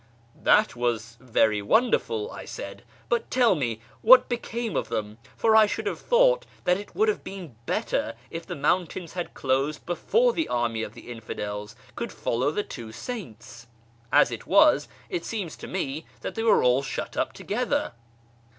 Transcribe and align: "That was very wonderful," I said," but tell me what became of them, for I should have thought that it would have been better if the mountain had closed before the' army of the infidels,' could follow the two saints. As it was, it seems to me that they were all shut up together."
"That 0.51 0.75
was 0.75 1.15
very 1.19 1.61
wonderful," 1.61 2.31
I 2.31 2.45
said," 2.45 2.83
but 3.07 3.29
tell 3.29 3.53
me 3.53 3.81
what 4.01 4.27
became 4.29 4.75
of 4.75 4.89
them, 4.89 5.19
for 5.37 5.55
I 5.55 5.67
should 5.67 5.85
have 5.85 5.99
thought 5.99 6.47
that 6.63 6.75
it 6.79 6.95
would 6.95 7.07
have 7.07 7.23
been 7.23 7.55
better 7.67 8.15
if 8.31 8.43
the 8.47 8.55
mountain 8.55 9.05
had 9.09 9.35
closed 9.35 9.85
before 9.85 10.33
the' 10.33 10.47
army 10.49 10.81
of 10.81 10.95
the 10.95 11.11
infidels,' 11.11 11.75
could 11.95 12.11
follow 12.11 12.49
the 12.49 12.63
two 12.63 12.91
saints. 12.91 13.67
As 14.11 14.31
it 14.31 14.47
was, 14.47 14.87
it 15.07 15.23
seems 15.23 15.55
to 15.57 15.67
me 15.67 16.07
that 16.21 16.33
they 16.33 16.41
were 16.41 16.63
all 16.63 16.81
shut 16.81 17.15
up 17.15 17.31
together." 17.31 17.93